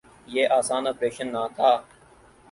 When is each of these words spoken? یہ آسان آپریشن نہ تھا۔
یہ 0.33 0.43
آسان 0.59 0.83
آپریشن 0.91 1.27
نہ 1.33 1.43
تھا۔ 1.55 1.71